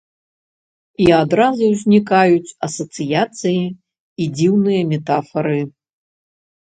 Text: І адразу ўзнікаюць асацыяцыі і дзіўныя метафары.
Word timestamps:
І 1.07 1.09
адразу 1.23 1.63
ўзнікаюць 1.73 2.55
асацыяцыі 2.69 3.61
і 4.25 4.31
дзіўныя 4.41 4.81
метафары. 4.95 5.57